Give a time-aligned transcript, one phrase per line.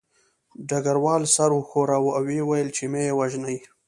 [0.69, 3.57] ډګروال سر وښوراوه او ویې ویل چې مه یې وژنئ